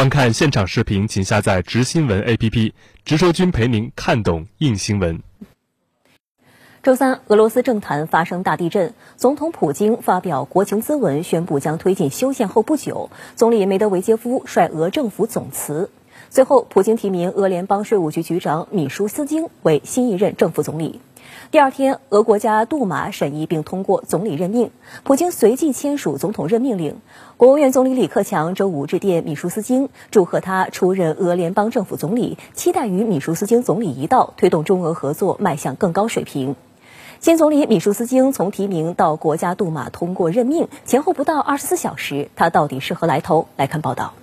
[0.00, 2.72] 观看现场视频，请下载“直新闻 ”APP，
[3.04, 5.20] 直说君陪您看懂硬新闻。
[6.82, 15.90] 周三，俄罗斯政坛发生大地震，总统普京发表国情咨文，宣布将推进修宪后不久，总理梅德韦杰夫率俄政府总辞。
[16.30, 21.02] 随后，普京提名俄联邦税务局局长米舒斯京为新一任政府总理。
[21.50, 24.70] 第二天，俄国家杜马审议并通过总理任命，
[25.02, 27.00] 普京随即签署总统任命令。
[27.36, 36.54] 国务院总理李克强周五致电米舒斯京，祝贺他出任俄联邦政府总理，期待与米舒斯京总理一道推动中俄合作迈向更高水平。
[37.18, 43.48] 新总理米舒斯京从提名到国家杜马通过任命前后不到二十四小时，他到底是何来头？
[43.56, 44.14] 来看报道。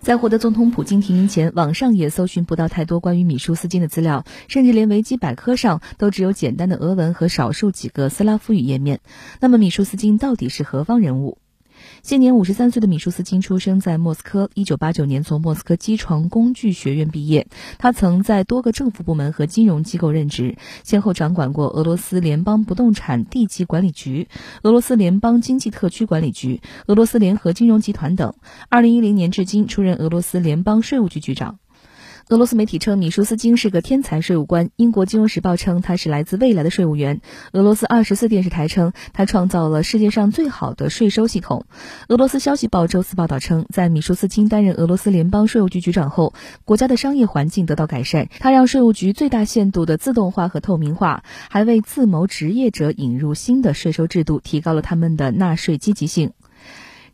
[0.00, 9.00] 在获得总统普京提名前，网上也搜寻不到太多关于米舒斯金的资料，甚至连维基百科上都只有简单的俄文和少数几个斯拉夫语页面。
[9.40, 11.38] 那么，米舒斯金到底是何方人物？
[12.02, 17.46] 现年五十三岁的米舒斯金出生在莫斯科，一九八九年从莫斯科机床工具学院毕业。
[17.78, 24.28] 他曾在多个政府部门和金融机构任职，先后掌管过俄罗斯联邦不动产地级管理局、
[24.62, 28.34] 俄罗斯联邦经济特区管理局、俄罗斯联合金融集团等。
[28.68, 31.58] 二零一零年至今出任俄罗斯联邦税务局局长。
[32.30, 34.68] 俄罗斯媒体称，米舒斯金是个天才税务官。
[34.76, 37.22] 英国金融时报称他是来自未来的税务员。
[37.52, 41.64] 俄罗斯二十四电视台称他创造了世界上最好的税收系统。
[42.08, 46.34] 俄罗斯消息报周四报道称，在米舒斯金担任俄罗斯联邦税务局局长后，
[46.66, 48.28] 国家的商业环境得到改善。
[48.40, 56.32] 他让税务局最大限度的自动化和透明化，还为自谋职业者引入新的税收制度，提高了他们的纳税积极性。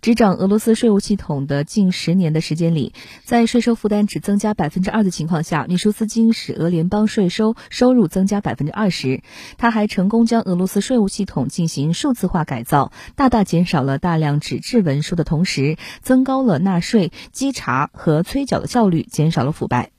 [0.00, 9.22] 执掌俄罗斯税务系统的近十年的时间里，在税收负担只增加百分之二的情况下，米舒斯金使俄联邦税收收入增加百分之二十。
[9.58, 19.90] 他还成功将俄罗斯税务系统进行数字化改造，大大减少了大量纸质文书的同时，增高了纳税稽查和催缴的效率，减少了腐败。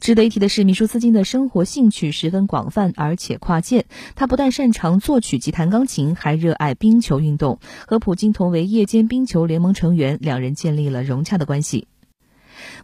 [0.00, 3.86] 值得一提的是，米舒斯金的生活兴趣十分广泛，而且跨界。
[4.14, 7.58] 他不但擅长作曲及弹钢琴，还热爱冰球运动。
[7.86, 11.86] 和普京同为夜间冰球联盟成员，两人建立了融洽的关系。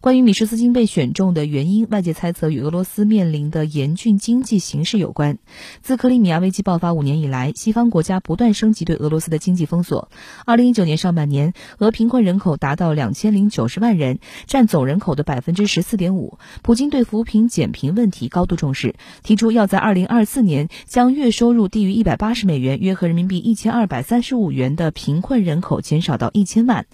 [0.00, 5.38] 关于米舒斯金被选中的原因，外界猜测与俄罗斯面临的严峻经济形势有关。
[5.82, 10.10] 自克里米亚危机爆发五年以来，西方国家不断升级对俄罗斯的经济封锁。
[10.44, 16.38] 二零一九年上半年，俄贫困人口达到两千零九十万人，占总人口的百分之十四点五。
[16.62, 26.86] 普京对扶贫减贫问题高度重视，提出要在二零二四年将月收入低于一百八十美元（约合人民币一千二百三十五元）的贫困人口减少到一千万。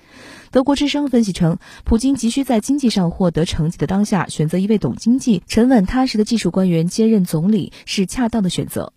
[0.53, 8.93] 德国之声分析称，普京急需在经济上获得成绩的当下，选择一位懂经济、沉稳踏实的技术官员接任总理是恰当的选择。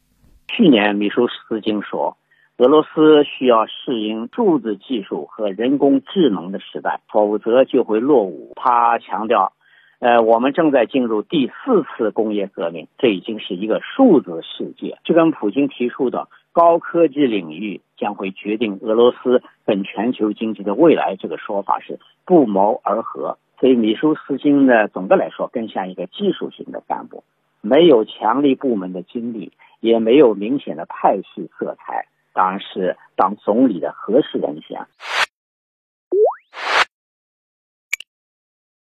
[0.47, 2.17] 去年，米舒斯京说，
[2.57, 8.53] 俄罗斯需要适应数字技术和人工智能的时代，否则就会落伍。
[8.55, 9.53] 他强调，
[10.03, 14.97] 呃，我们正在进入第四次工业革命，这已经是一个数字世界。
[15.05, 16.27] 这跟普京提出的。
[16.51, 23.39] 高科技领域将会决定俄罗斯跟全球经济的未来，这个说法是不谋而合。
[23.59, 27.23] 所以，米舒斯金呢，总的来说更像一个技术型的干部，
[27.61, 34.85] 没有强力部门的经历，也没有明显的派系色彩，当然是当总理的合适人选。